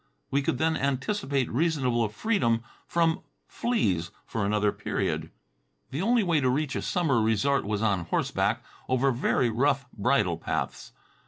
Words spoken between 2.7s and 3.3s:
from